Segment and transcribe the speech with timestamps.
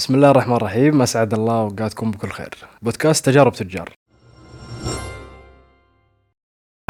[0.00, 1.02] بسم الله الرحمن الرحيم.
[1.02, 2.54] أسعد الله أوقاتكم بكل خير.
[2.82, 3.92] بودكاست تجارب تجار.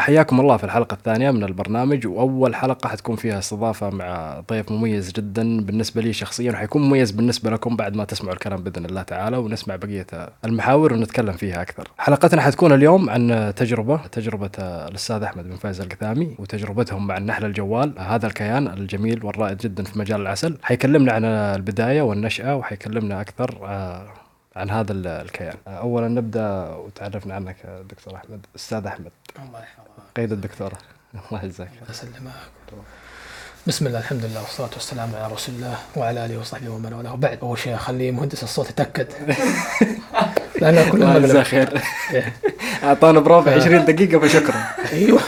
[0.01, 5.13] حياكم الله في الحلقة الثانية من البرنامج وأول حلقة حتكون فيها استضافة مع ضيف مميز
[5.13, 9.37] جدا بالنسبة لي شخصيا وحيكون مميز بالنسبة لكم بعد ما تسمعوا الكلام بإذن الله تعالى
[9.37, 10.07] ونسمع بقية
[10.45, 11.89] المحاور ونتكلم فيها أكثر.
[11.99, 17.93] حلقتنا حتكون اليوم عن تجربة تجربة الأستاذ أحمد بن فايز القثامي وتجربتهم مع النحل الجوال
[17.99, 20.59] هذا الكيان الجميل والرائد جدا في مجال العسل.
[20.63, 24.07] حيكلمنا عن البداية والنشأة وحيكلمنا أكثر آه،
[24.57, 25.57] عن هذا الكيان.
[25.67, 27.57] اولا نبدأ وتعرفنا عنك
[27.91, 29.11] دكتور أحمد أستاذ أحمد.
[29.39, 30.17] الله يحفظك.
[30.17, 30.79] قيد الدكتوراه
[31.31, 31.69] الله يجزاك.
[31.83, 32.33] الله يسلمك.
[33.67, 37.15] بسم الله الحمد لله والصلاة والسلام على رسول الله وعلى آله وصحبه ومن والاه.
[37.15, 39.07] بعد أول شيء أخلي مهندس الصوت يتأكد.
[40.61, 41.83] لأن كل الله يجزاه خير.
[42.83, 44.65] أعطانا بروفة 20 دقيقة فشكرا.
[44.93, 45.21] أيوه.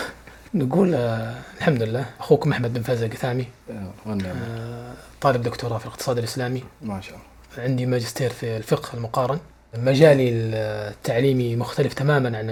[0.55, 2.05] نقول آه الحمد لله.
[2.21, 3.47] أخوكم أحمد بن فاز القثامي.
[3.71, 6.65] آه طالب دكتوراه في الاقتصاد الإسلامي.
[6.83, 7.28] ما شاء الله.
[7.59, 9.39] عندي ماجستير في الفقه المقارن.
[9.79, 12.51] مجالي التعليمي مختلف تماما عن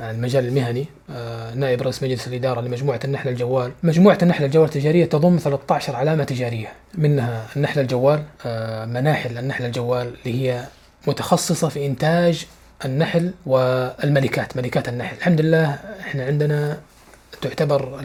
[0.00, 0.86] عن المجال المهني.
[1.10, 3.72] آه، نائب رئيس مجلس الإدارة لمجموعة النحلة الجوال.
[3.82, 10.14] مجموعة النحلة الجوال التجارية تضم 13 علامة تجارية منها النحلة الجوال آه، مناحل النحلة الجوال
[10.26, 10.64] اللي هي
[11.06, 12.46] متخصصة في إنتاج
[12.84, 15.16] النحل والملكات ملكات النحل.
[15.16, 16.78] الحمد لله إحنا عندنا
[17.42, 18.00] تعتبر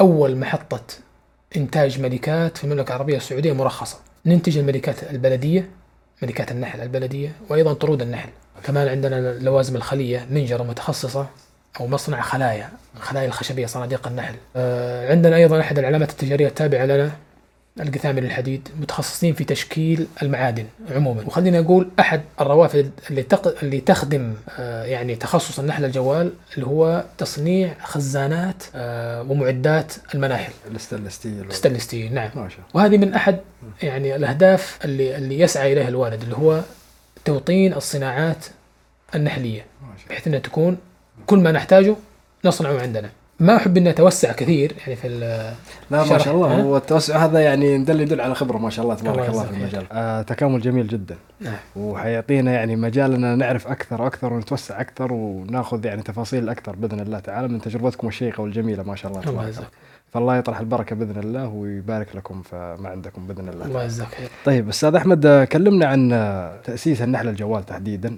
[0.00, 0.80] أول محطة
[1.56, 3.98] إنتاج ملكات في المملكة العربية السعودية مرخصة.
[4.26, 5.68] ننتج الملكات البلدية
[6.22, 8.28] ملكات النحل البلدية وأيضا طرود النحل.
[8.64, 11.26] كمان عندنا لوازم الخلية منجرة متخصصة
[11.80, 12.68] أو مصنع خلايا
[13.00, 14.34] خلايا الخشبية صناديق النحل.
[14.56, 17.10] آه، عندنا أيضا أحد العلامات التجارية التابعة لنا
[17.80, 21.22] القثامي للحديد متخصصين في تشكيل المعادن عموما.
[21.26, 23.62] وخلينا نقول أحد الروافد اللي تق...
[23.62, 30.52] اللي تخدم آه يعني تخصص النحل الجوال اللي هو تصنيع خزانات آه ومعدات المناحل.
[31.50, 32.30] ال stainless steel نعم.
[32.34, 33.38] ما شاء وهذه من أحد
[33.82, 36.60] يعني الأهداف اللي اللي يسعى إليها الوالد اللي هو
[37.24, 38.46] توطين الصناعات
[39.14, 39.66] النحلية
[40.10, 40.78] بحيث إنها تكون
[41.26, 41.96] كل ما نحتاجه
[42.44, 43.10] نصنعه عندنا.
[43.40, 45.08] ما أحب إني أتوسع كثير يعني في
[45.90, 48.94] لا ما شاء الله؟ هو التوسع هذا يعني دل يدل على خبرة ما شاء الله
[48.94, 49.86] تبارك الله الله في المجال.
[49.92, 51.16] آه تكامل جميل جدا.
[51.40, 51.54] نعم.
[51.76, 57.18] وحيعطينا يعني مجال اننا نعرف أكثر وأكثر ونتوسع أكثر وناخذ يعني تفاصيل أكثر بإذن الله
[57.18, 59.66] تعالى من تجربتكم الشيقة والجميلة ما شاء الله الله تبارك يجزاك.
[60.12, 64.28] فالله يطرح البركة بإذن الله ويبارك لكم فما عندكم بإذن الله الله يجزاك خير.
[64.44, 66.08] طيب أستاذ أحمد كلمنا عن
[66.64, 68.16] تأسيس النحلة الجوال تحديدا.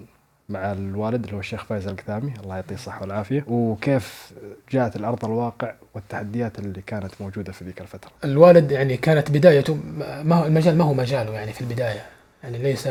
[0.48, 3.44] مع الوالد اللي هو الشيخ فايز القثامي الله يعطيه الصحة والعافية.
[3.48, 4.32] وكيف
[4.72, 9.78] جاءت الأرض الواقع والتحديات اللي كانت موجودة في ذيك الفترة؟ الوالد يعني كانت بدايته
[10.22, 12.02] ما هو المجال ما هو مجاله يعني في البداية.
[12.42, 12.86] يعني ليس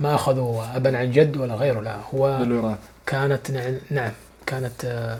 [0.00, 1.96] ما اخذوا أبا عن جد ولا غيره لا.
[2.14, 4.12] هو بالوراثه كانت نع- نعم
[4.46, 5.18] كانت آه،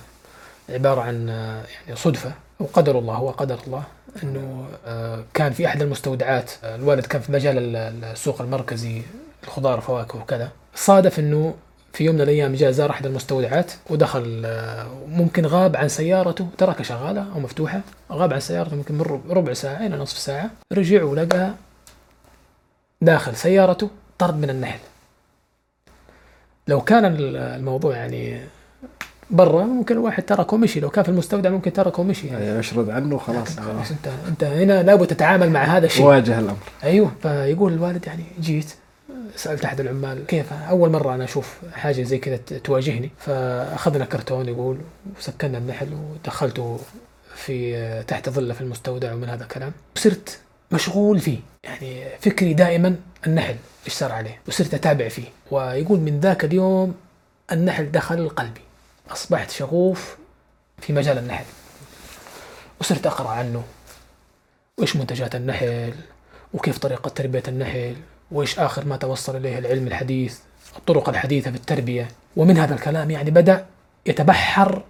[0.68, 2.32] عبارة عن آه، يعني صدفة.
[2.60, 3.82] وقدر الله هو قدر الله
[4.22, 6.50] إنه آه، كان في أحد المستودعات.
[6.64, 9.02] الوالد كان في مجال ال- السوق المركزي
[9.44, 10.50] الخضار والفواكه وكذا.
[10.74, 11.54] صادف إنه
[11.92, 16.82] في يوم من الأيام جاء زار أحد المستودعات ودخل آه، ممكن غاب عن سيارته تركها
[16.82, 17.80] شغالة أو مفتوحة
[18.12, 21.50] غاب عن سيارته ممكن من ربع- ساعة إلى نصف ساعة رجع ولقى
[23.00, 24.78] داخل سيارته طرد من النحل.
[26.68, 28.40] لو كان ال- الموضوع يعني
[29.30, 32.44] برا ممكن الواحد تركه ومشي لو كان في المستودع ممكن تركه ومشي يعني.
[32.46, 33.60] يعني يشرد عنه خلاص.
[33.60, 36.04] خلاص أنت أنت هنا لابد تتعامل مع هذا الشيء.
[36.06, 36.56] واجه الأمر.
[36.84, 38.74] أيوه فيقول الوالد يعني جيت.
[39.36, 43.10] سألت أحد العمال كيف؟ أول مرة أنا أشوف حاجة زي كذا تواجهني.
[43.18, 44.78] فأخذنا كرتون يقول
[45.18, 46.80] وسكننا النحل ودخلته
[47.34, 49.72] في تحت ظله في المستودع ومن هذا الكلام.
[49.96, 50.38] وصرت
[50.72, 51.38] مشغول فيه.
[51.64, 53.56] يعني فكري دائما النحل
[53.86, 55.28] إيش صار عليه؟ وصرت أتابع فيه.
[55.50, 56.94] ويقول من ذاك اليوم
[57.52, 58.60] النحل دخل قلبي.
[59.10, 60.16] أصبحت شغوف
[60.80, 61.44] في مجال النحل.
[62.80, 63.62] وصرت أقرأ عنه.
[64.78, 65.92] وإيش منتجات النحل؟
[66.54, 67.96] وكيف طريقة تربية النحل؟
[68.32, 70.38] وإيش آخر ما توصل إليه العلم الحديث
[70.76, 73.66] الطرق الحديثة في التربية ومن هذا الكلام يعني بدأ
[74.06, 74.82] يتبحر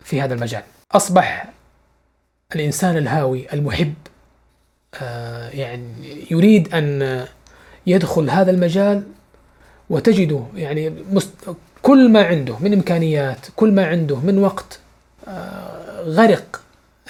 [0.00, 0.62] في هذا المجال
[0.92, 1.46] أصبح
[2.54, 3.94] الإنسان الهاوي المحب
[4.94, 7.26] آه، يعني يريد أن
[7.86, 9.02] يدخل هذا المجال
[9.90, 10.92] وتجده يعني.
[11.82, 14.78] كل ما عنده من إمكانيات كل ما عنده من وقت
[15.28, 16.63] آه، غرق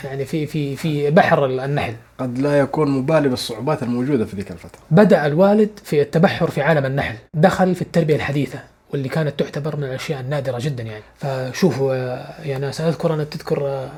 [0.04, 1.94] يعني في في في بحر النحل.
[2.18, 4.80] قد لا يكون مبالي بالصعوبات الموجودة في ذيك الفترة.
[4.90, 7.14] بدأ الوالد في التبحر في عالم النحل.
[7.34, 8.58] دخل في التربية الحديثة
[8.92, 11.02] واللي كانت تعتبر من الأشياء النادرة جدا يعني.
[11.18, 13.88] فشوفوا آه، يا ناس أذكر أنا تذكر آه،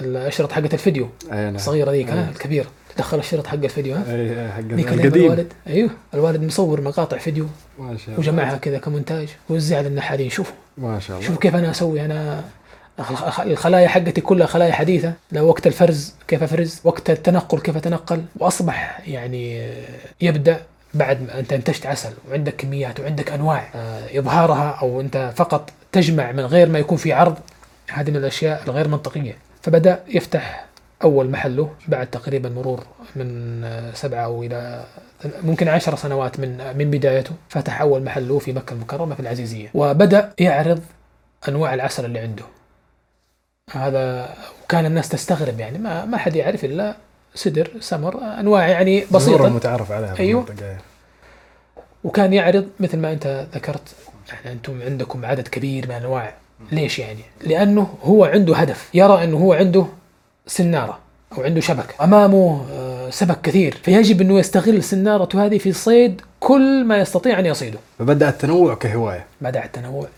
[0.00, 1.08] الأشرطة حقت الفيديو.
[1.30, 1.54] نعم.
[1.54, 2.08] الصغيرة ذيك.
[2.12, 2.66] الكبيرة.
[2.96, 4.04] تدخل الشريط حق الفيديو ها.
[4.14, 7.46] أي حق القديم الوالد أيوه الوالد مصور مقاطع فيديو
[7.78, 8.18] ما شاء الله.
[8.18, 10.30] وجمعها كذا كمونتاج ووزعها للنحالين.
[10.30, 10.54] شوفوا.
[10.78, 11.26] ما شاء الله.
[11.28, 12.44] شوفوا كيف أنا أسوي أنا الخ-
[13.40, 15.12] الخلايا حقتي كلها خلايا حديثة.
[15.32, 19.72] لو وقت الفرز كيف أفرز؟ وقت التنقل كيف أتنقل؟ وأصبح يعني
[20.20, 20.60] يبدأ
[20.94, 26.32] بعد ما أنت انتجت عسل وعندك كميات وعندك أنواع آه، إظهارها أو أنت فقط تجمع
[26.32, 27.36] من غير ما يكون في عرض.
[27.90, 29.36] هذه من الأشياء الغير منطقية.
[29.62, 30.64] فبدأ يفتح
[31.04, 34.84] أول محل له بعد تقريبا مرور من آه، سبعة أو إلى
[35.42, 39.70] ممكن عشر سنوات من من بدايته فتح أول محل له في مكة المكرمة في العزيزية.
[39.74, 40.80] وبدأ يعرض
[41.48, 42.44] أنواع العسل اللي عنده.
[43.72, 44.34] هذا
[44.64, 46.96] وكان الناس تستغرب يعني ما ما حد يعرف إلا
[47.34, 49.46] سدر سمر أنواع يعني بسيطة.
[49.46, 50.44] المتعارف عليها في أيوه.
[50.44, 50.76] المنطقة،.
[52.04, 53.94] وكان يعرض مثل ما أنت ذكرت
[54.28, 56.34] يعني أنتم عندكم عدد كبير من الأنواع.
[56.72, 58.90] ليش يعني؟ لأنه هو عنده هدف.
[58.94, 59.86] يرى أنه هو عنده
[60.46, 60.98] سنارة
[61.38, 62.04] أو عنده شبكة.
[62.04, 63.78] أمامه آه، سمك كثير.
[63.82, 67.78] فيجب أنه يستغل سنارته هذه في صيد كل ما يستطيع أن يصيده.
[67.98, 69.24] فبدأ التنوع كهواية.
[69.40, 70.08] بدأ التنوع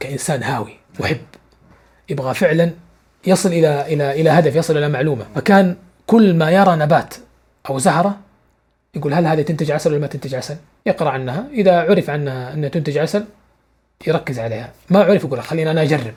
[0.00, 1.18] كإنسان هاوي محب.
[2.10, 2.70] يبغى فعلا
[3.26, 5.26] يصل إلى إلى إلى هدف يصل إلى معلومة.
[5.34, 5.76] فكان
[6.06, 7.14] كل ما يرى نبات
[7.70, 8.16] أو زهرة
[8.94, 11.46] يقول هل هذه تنتج عسل ولا ما تنتج عسل؟ يقرأ عنها.
[11.52, 13.24] إذا عرف عنها أنها تنتج عسل
[14.06, 14.72] يركز عليها.
[14.90, 16.14] ما عرف يقول خليني أنا أجرب.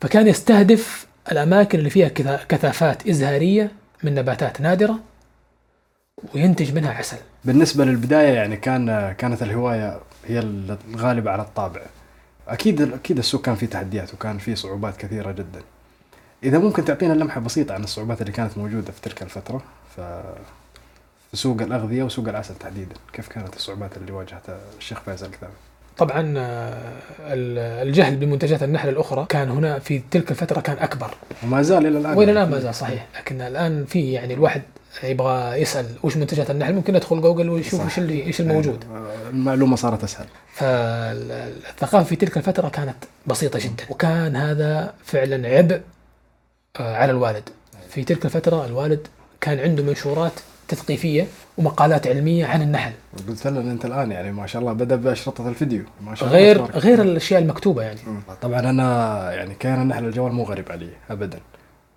[0.00, 3.70] فكان يستهدف الأماكن اللي فيها كثا- كثافات إزهارية
[4.02, 4.98] من نباتات نادرة
[6.34, 7.16] وينتج منها عسل.
[7.44, 10.38] بالنسبة للبداية يعني كان كانت الهواية هي
[10.94, 11.80] الغالبه على الطابع.
[12.48, 15.60] أكيد أكيد السوق كان فيه تحديات وكان فيه صعوبات كثيرة جدا.
[16.44, 19.62] إذا ممكن تعطينا لمحة بسيطة عن الصعوبات اللي كانت موجودة في تلك الفترة
[19.96, 20.00] ف
[21.30, 22.94] في سوق الأغذية وسوق العسل تحديدا.
[23.12, 25.52] كيف كانت الصعوبات اللي واجهتها الشيخ فيصل الكتابي؟
[25.98, 31.14] طبعا آه، ال- الجهل بمنتجات النحل الأخرى كان هنا في تلك الفترة كان أكبر.
[31.42, 32.16] وما زال إلى الآن.
[32.16, 33.06] وإلى الآن ما زال صحيح.
[33.18, 34.62] لكن الآن في يعني الواحد
[35.02, 37.80] يبغى يسأل وش منتجات النحل ممكن يدخل جوجل ويشوف.
[37.84, 38.84] إيش اللي إيش الموجود.
[39.30, 40.26] المعلومة صارت أسهل.
[40.54, 42.96] فالثقافة في تلك الفترة كانت
[43.26, 43.84] بسيطة جدا.
[43.90, 45.80] وكان هذا فعلا عبء
[46.80, 47.48] آه، على الوالد.
[47.90, 49.06] في تلك الفترة الوالد
[49.40, 50.32] كان عنده منشورات
[50.68, 51.26] تثقيفية
[51.58, 52.92] ومقالات علمية عن النحل.
[53.28, 55.84] قلت لنا أنت الآن يعني ما شاء الله بدأ بأشرطة الفيديو.
[56.00, 57.98] ما شاء الله غير غير الأشياء المكتوبة يعني.
[58.42, 61.38] طبعا أنا يعني كان النحل الجوال مو غريب علي ابدا.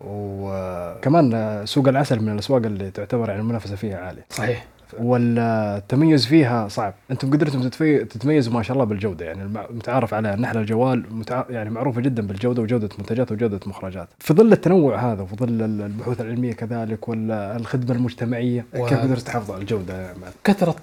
[0.01, 4.25] وكمان سوق العسل من الأسواق اللي تعتبر يعني المنافسه فيها عالية.
[4.29, 4.65] صحيح.
[4.99, 6.93] والتميز فيها صعب.
[7.11, 7.69] أنتم قدرتم
[8.03, 9.25] تتميزوا ما شاء الله بالجودة.
[9.25, 11.43] يعني متعارف على النحل الجوال متع...
[11.49, 14.07] يعني معروفة جدا بالجودة وجودة منتجات وجودة مخرجات.
[14.19, 19.19] في ظل التنوع هذا وفي ظل ال- البحوث العلمية كذلك والخدمه المجتمعية و- كيف قدرت
[19.21, 20.13] تحافظ على الجودة يا؟
[20.43, 20.75] كثرة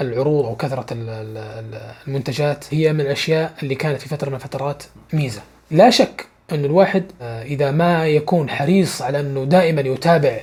[0.00, 4.34] العروض أو كثرة ال- ال- ال- المنتجات هي من الأشياء اللي كانت في فترة من
[4.34, 5.40] الفترات ميزة.
[5.70, 10.40] لا شك انه الواحد آه، إذا ما يكون حريص على أنه دائما يتابع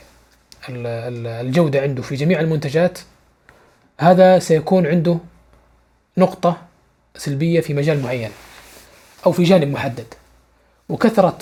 [0.70, 3.00] ال- ال- الجودة عنده في جميع المنتجات
[4.00, 5.18] هذا سيكون عنده
[6.18, 6.58] نقطة
[7.18, 8.30] سلبية في مجال معين
[9.26, 10.06] أو في جانب محدد
[10.90, 11.38] وكثرة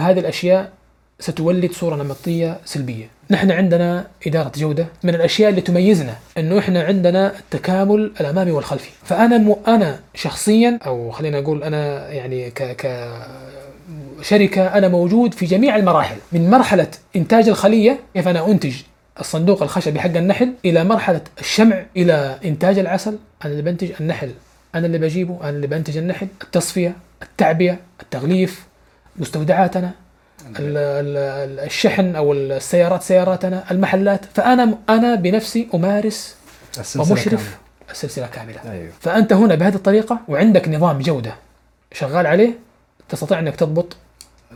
[0.00, 0.72] هذه الأشياء
[1.20, 3.06] ستولد صورة نمطية سلبية.
[3.30, 9.38] نحن عندنا إدارة جودة من الأشياء اللي تميزنا أنه إحنا عندنا التكامل الأمامي والخلفي، فأنا
[9.38, 9.56] م...
[9.68, 12.86] أنا شخصيا أو خلينا نقول أنا يعني ك ك
[14.28, 16.86] شركة أنا موجود في جميع المراحل، من مرحلة
[17.16, 18.74] إنتاج الخلية كيف أنا أنتج
[19.20, 24.30] الصندوق الخشبي حق النحل إلى مرحلة الشمع إلى إنتاج العسل، أنا اللي بنتج النحل،
[24.74, 28.66] أنا اللي بجيبه، أنا اللي بنتج النحل، التصفية، التعبئة، التغليف،
[29.16, 29.90] مستودعاتنا،
[30.46, 34.24] ال- ال- الشحن أو السيارات سياراتنا المحلات.
[34.34, 36.36] فأنا أنا بنفسي أمارس
[36.78, 37.58] السلسلة ومشرف
[37.90, 38.72] السلسلة كامله كاملة.
[38.72, 38.92] أيوه.
[39.00, 41.34] فأنت هنا بهذه الطريقة وعندك نظام جودة
[41.92, 42.58] شغال عليه
[43.08, 43.96] تستطيع إنك تضبط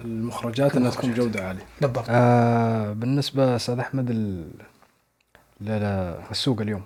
[0.08, 1.14] المخرجات إنها تكون.
[1.14, 1.64] جودة عالية.
[1.80, 2.04] بالضبط.
[2.08, 4.10] آه بالنسبة أستاذ أحمد
[6.30, 6.82] السوق اليوم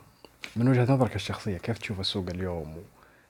[0.56, 2.76] من وجهة نظرك الشخصية كيف تشوف السوق اليوم؟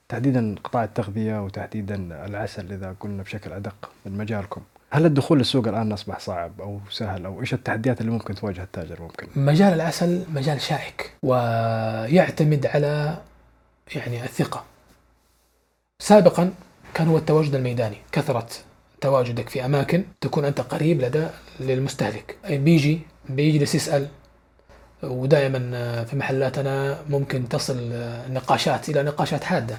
[0.09, 5.93] تحديدا قطاع التغذية وتحديدا العسل إذا قلنا بشكل أدق من مجالكم هل الدخول للسوق الآن
[5.93, 10.61] أصبح صعب أو سهل؟ أو إيش التحديات اللي ممكن تواجه التاجر ممكن؟ مجال العسل مجال
[10.61, 13.19] شائك ويعتمد على
[13.97, 14.65] يعني الثقة.
[15.99, 16.53] سابقا
[16.95, 18.49] كان هو التواجد الميداني كثره
[19.03, 21.27] تواجدك في أماكن تكون أنت قريب لدى
[21.61, 22.37] للمستهلك.
[22.51, 24.09] بيجي بيجلس يسأل.
[25.03, 27.77] ودائما في محلاتنا ممكن تصل
[28.27, 29.79] النقاشات إلى نقاشات حادة.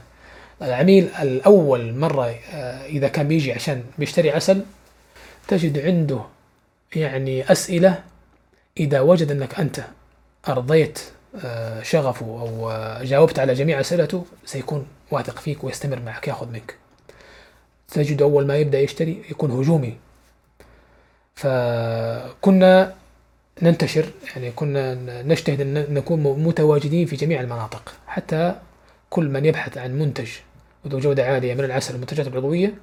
[0.61, 4.65] العميل الأول مرة آه، إذا كان بيجي عشان بيشتري عسل
[5.47, 6.21] تجد عنده
[6.95, 8.03] يعني أسئلة
[8.77, 9.83] إذا وجد أنك أنت
[10.47, 10.99] أرضيت
[11.45, 12.25] آه، شغفه
[12.71, 16.82] آه، جاوبت على جميع أسئلته سيكون واثق فيك ويستمر معك يأخذ منك.
[17.87, 19.97] تجد أول ما يبدأ يشتري يكون هجومي.
[21.35, 22.93] فكنا
[23.61, 27.93] ننتشر يعني كنا نجتهد أن نكون متواجدين في جميع المناطق.
[28.07, 28.55] حتى
[29.09, 30.29] كل من يبحث عن منتج
[30.87, 32.73] ذو جودة عالية من العسل والمنتجات العضوية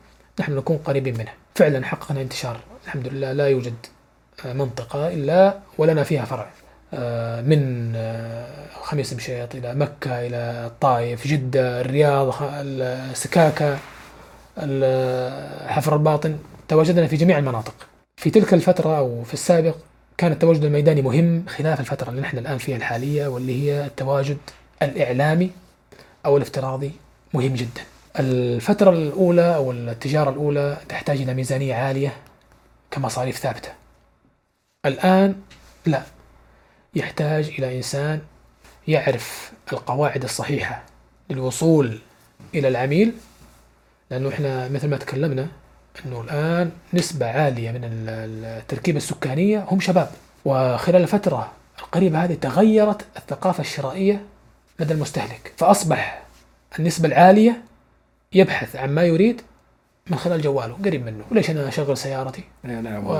[0.41, 1.33] نحن نكون قريبين منه.
[1.55, 2.61] فعلا حققنا انتشار.
[2.85, 3.75] الحمد لله لا يوجد
[4.45, 6.51] منطقة إلا ولنا فيها فرع
[6.95, 13.17] آه، من آه، خميس مشيط إلى مكة إلى الطائف جدة الرياض ال-
[15.69, 16.39] حفر الباطن
[16.69, 17.75] تواجدنا في جميع المناطق.
[18.17, 19.77] في تلك الفترة أو في السابق
[20.19, 24.39] كان التواجد الميداني مهم خلاف الفترة اللي نحن الآن فيها الحالية واللي هي التواجد
[24.83, 25.51] الإعلامي
[26.27, 26.93] أو الافتراضي
[27.35, 27.83] مهم جدا.
[28.19, 32.13] الفترة الأولى أو التجارة الأولى تحتاج إلى ميزانية عالية
[32.91, 33.69] كمصاريف ثابتة.
[34.87, 35.35] الآن
[35.87, 36.03] لا
[36.95, 38.21] يحتاج إلى إنسان
[38.89, 40.83] يعرف القواعد الصحيحة
[41.31, 41.99] للوصول
[42.55, 43.13] إلى العميل
[44.11, 45.47] لأنه إحنا مثل ما تكلمنا
[46.07, 50.09] أنه الآن نسبة عالية من ال- ال- التركيبة السكانية هم شباب.
[50.45, 54.23] وخلال الفترة القريبة هذه تغيرت الثقافة الشرائية
[54.81, 55.53] لدى المستهلك.
[55.57, 56.23] فأصبح
[56.79, 57.63] النسبة العالية
[58.33, 59.41] يبحث عن ما يريد
[60.07, 61.25] من خلال جواله قريب منه.
[61.31, 63.11] وليش أنا أشغل سيارتي؟ نعم و...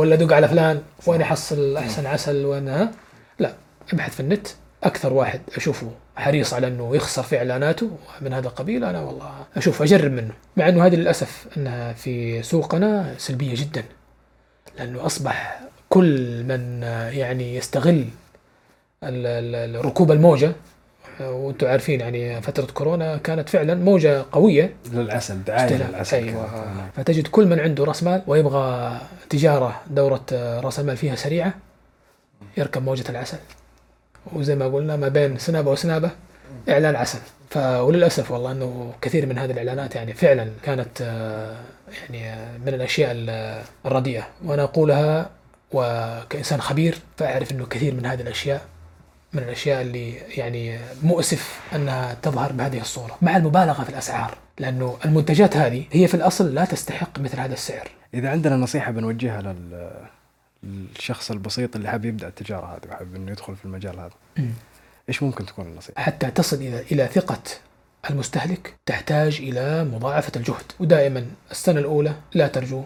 [0.00, 2.90] ولا أدق على فلان؟ وين أحصل أحسن عسل؟ وين؟ ها؟
[3.38, 3.52] لا
[3.92, 4.46] ابحث في النت.
[4.84, 9.82] أكثر واحد أشوفه حريص على أنه يخسر في إعلاناته من هذا القبيل أنا والله أشوف
[9.82, 13.84] أجرب منه مع أنه هذه للأسف انها في سوقنا سلبية جدا
[14.78, 16.82] لأنه أصبح كل من
[17.12, 18.04] يعني يستغل
[19.84, 20.52] ركوب الموجة
[21.20, 25.88] وأنتم عارفين يعني فترة كورونا كانت فعلا موجة قوية للعسل دعاية.
[25.88, 26.36] للعسل كانت.
[26.36, 26.90] نعم.
[26.96, 28.98] فتجد كل من عنده رأس مال ويبغى
[29.30, 31.54] تجارة دورة رأس المال فيها سريعة
[32.56, 33.38] يركب موجة العسل
[34.32, 36.10] وزي ما قلنا ما بين سنابة وسنابة
[36.68, 37.18] إعلان عسل.
[37.56, 41.56] وللاسف والله إنه كثير من هذه الإعلانات يعني فعلا كانت آه،
[42.02, 44.26] يعني آه، من الأشياء ال- الرديئة.
[44.44, 45.30] وأنا أقولها
[45.72, 48.60] وكإنسان خبير فأعرف إنه كثير من هذه الأشياء
[49.32, 54.34] من الأشياء اللي يعني مؤسف أنها تظهر بهذه الصورة مع المبالغة في الأسعار.
[54.58, 57.88] لأنه المنتجات هذه هي في الأصل لا تستحق مثل هذا السعر.
[58.14, 59.90] إذا عندنا نصيحة بنوجهها لل
[60.62, 64.10] للشخص البسيط اللي حاب يبدأ التجارة هذه وحاب إنه يدخل في المجال هذا.
[65.08, 67.42] إيش ممكن تكون النصيحة؟ حتى تصل إلى إلى ثقة
[68.10, 70.72] المستهلك تحتاج إلى مضاعفة الجهد.
[70.80, 72.82] ودائما السنة الأولى لا ترجو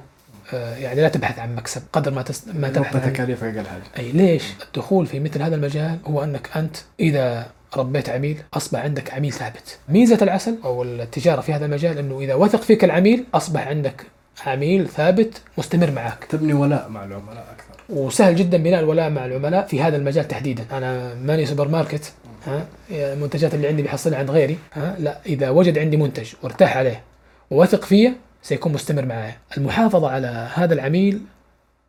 [0.52, 2.48] آه، يعني لا تبحث عن مكسب قدر ما تس...
[2.48, 3.82] ما تبحث عن تكاليف أقل حاجة.
[3.98, 9.14] أي ليش؟ الدخول في مثل هذا المجال هو أنك أنت إذا ربيت عميل أصبح عندك
[9.14, 9.78] عميل ثابت.
[9.88, 14.06] ميزة العسل أو التجارة في هذا المجال إنه إذا وثق فيك العميل أصبح عندك
[14.46, 16.24] عميل ثابت مستمر معك.
[16.24, 17.82] تبني ولاء مع العملاء أكثر.
[17.88, 20.64] وسهل جدا بناء الولاء مع العملاء في هذا المجال تحديدا.
[20.72, 22.12] أنا ماني سوبر ماركت
[22.46, 27.02] ها المنتجات اللي عندي بيحصلها عند غيري ها لا إذا وجد عندي منتج وارتاح عليه
[27.50, 29.34] ووثق فيه سيكون مستمر معي.
[29.56, 31.20] المحافظة على هذا العميل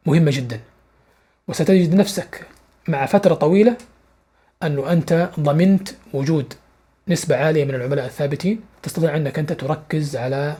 [0.06, 0.60] مهمة جدا.
[1.48, 2.42] وستجد نفسك
[2.88, 3.78] مع فترة طويلة
[4.64, 6.54] أنه أنت ضمنت وجود
[7.08, 8.62] نسبة عالية من العملاء الثابتين.
[8.84, 10.56] تستطيع أنك أنت تركز على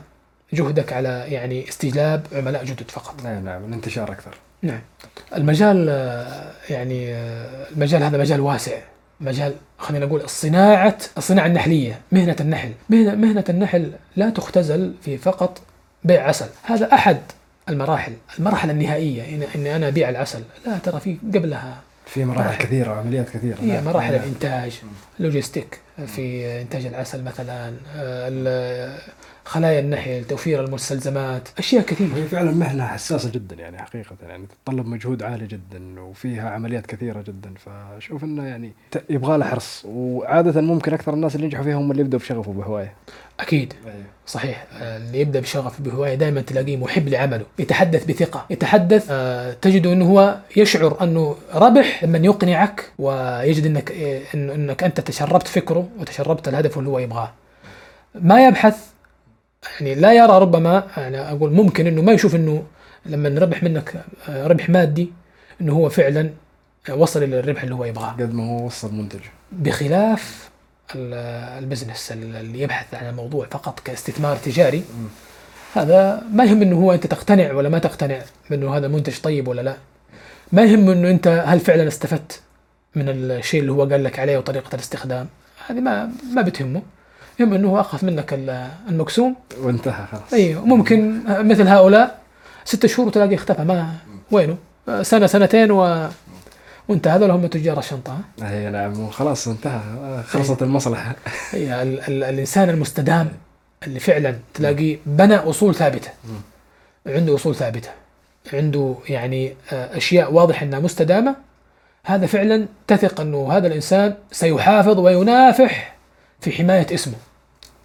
[0.52, 3.22] جهدك على يعني استجلاب عملاء جدد فقط.
[3.24, 4.34] نعم نعم الانتشار أكثر.
[4.62, 4.80] نعم.
[5.36, 5.88] المجال
[6.70, 7.14] يعني
[7.72, 8.78] المجال هذا مجال واسع.
[9.20, 12.72] مجال خلينا نقول الصناعة الصناعة النحلية مهنة النحل.
[12.90, 15.60] مهنة, مهنة النحل لا تختزل في فقط
[16.04, 16.46] بيع عسل.
[16.62, 17.18] هذا أحد
[17.68, 19.22] المراحل المرحلة النهائية.
[19.22, 20.42] إن- إني أنا أبيع العسل.
[20.66, 22.64] لا ترى في قبلها في مراحل مراحل.
[22.64, 23.56] كثيرة وعمليات كثيرة.
[23.60, 23.84] هي نعم.
[23.84, 24.22] مراحل نعم.
[24.22, 24.80] الإنتاج
[25.18, 27.72] لوجيستيك في إنتاج العسل مثلا
[29.44, 32.10] خلايا النحل توفير المستلزمات أشياء كثيرة.
[32.14, 37.22] وهي فعلا مهنة حساسة جدا يعني حقيقة يعني تتطلب مجهود عالي جدا وفيها عمليات كثيرة
[37.22, 38.72] جدا فأشوف إنه يعني
[39.10, 39.82] يبغى له حرص.
[39.84, 42.92] وعادة ممكن أكثر الناس اللي ينجحوا فيها هم اللي يبدوا بشغف وبهوايه
[43.40, 43.72] أكيد.
[44.26, 44.66] صحيح.
[44.72, 48.46] آه، اللي يبدأ بشغف بهواية دائما تلاقيه محب لعمله يتحدث بثقة.
[48.50, 55.00] يتحدث آه، تجد إنه هو يشعر أنه ربح لما يقنعك ويجد إنك إن- إنك أنت
[55.00, 57.32] تشربت فكره وتشربت الهدف اللي هو يبغاه.
[58.14, 58.76] ما يبحث
[59.80, 62.62] يعني لا يرى ربما أنا أقول ممكن إنه ما يشوف إنه
[63.06, 65.12] لما نربح منك آه، ربح مادي
[65.60, 66.30] إنه هو فعلا
[66.88, 68.10] آه، وصل إلى الربح اللي هو يبغاه.
[68.12, 69.20] قد ما هو وصل منتج.
[69.52, 70.48] بخلاف
[70.94, 71.14] ال-
[71.64, 74.84] البزنس اللي يبحث عن الموضوع فقط كاستثمار تجاري.
[75.74, 78.18] هذا ما يهم إنه هو أنت تقتنع ولا ما تقتنع
[78.50, 79.76] بانه هذا منتج طيب ولا لا.
[80.52, 82.40] ما يهم إنه أنت هل فعلا استفدت
[82.94, 85.28] من الشيء اللي هو قال لك عليه وطريقة الاستخدام.
[85.66, 86.82] هذه ما ما بتهمه.
[87.40, 90.32] يهم إنه هو أخذ منك ال- المقسوم وانتهى خلاص.
[90.34, 92.18] أيوه ممكن مثل هؤلاء
[92.64, 93.64] ست شهور وتلاقيه اختفى.
[93.64, 93.94] ما
[94.30, 94.56] وينه؟
[95.02, 96.08] سنه سنتين و
[96.88, 98.18] وانت هذول هم تجار الشنطة.
[98.42, 99.80] ها؟ هي نعم وخلاص انتهى.
[100.26, 101.14] خلصت المصلحة.
[101.50, 103.28] هي ال ال الإنسان المستدام
[103.86, 106.08] اللي فعلا تلاقيه بنى أصول ثابتة.
[107.06, 107.88] عنده أصول ثابتة.
[108.52, 111.36] عنده يعني آه، أشياء واضح إنها مستدامة.
[112.04, 115.96] هذا فعلا تثق أنه هذا الإنسان سيحافظ وينافح
[116.40, 117.14] في حماية اسمه.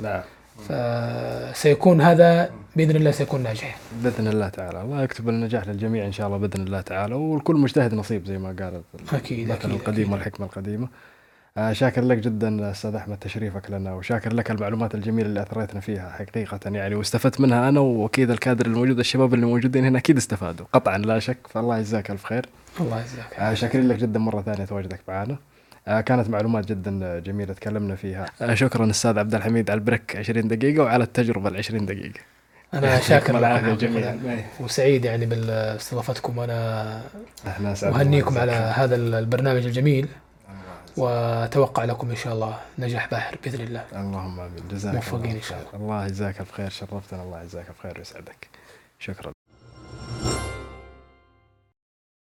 [0.01, 0.21] نعم.
[0.69, 4.81] فسيكون هذا بإذن الله سيكون ناجح بإذن الله تعالى.
[4.81, 7.15] الله يكتب النجاح للجميع إن شاء الله بإذن الله تعالى.
[7.15, 8.81] والكل مجتهد نصيب زي ما قال
[9.13, 10.11] أكيد أكيد القديم.
[10.11, 10.87] والحكمة القديمة.
[11.57, 16.09] آه، شاكر لك جدا أستاذ أحمد تشريفك لنا وشاكر لك المعلومات الجميلة اللي أثريتنا فيها
[16.09, 20.97] حقيقة يعني واستفدت منها أنا وأكيد الكادر الموجود الشباب اللي موجودين هنا أكيد استفادوا قطعا
[20.97, 21.37] لا شك.
[21.49, 22.45] فالله يجزاك الف خير.
[22.79, 23.33] الله يجزاك.
[23.39, 25.37] آه، شاكرين لك جدا مرة ثانية تواجدك معنا
[25.87, 28.25] آه، كانت معلومات جدا جميلة تكلمنا فيها.
[28.41, 32.19] آه، شكرا أستاذ عبد الحميد على البريك 20 دقيقة وعلى التجربة ال 20 دقيقة.
[32.73, 34.43] أنا شاكر العافية جميعا.
[34.59, 37.01] وسعيد يعني باستضافتكم انا
[37.47, 40.07] إحنا سعدنا وهنيكم الله على هذا البرنامج الجميل.
[40.97, 43.83] الله وأتوقع لكم إن شاء الله نجاح باهر بإذن الله.
[43.95, 44.67] اللهم آمين.
[44.71, 45.79] جزاك موفقين الله إن شاء خير.
[45.79, 47.23] الله يجزاك الف خير شرفتنا.
[47.23, 48.47] الله يجزاك الف خير ويسعدك.
[48.99, 49.38] شكرا.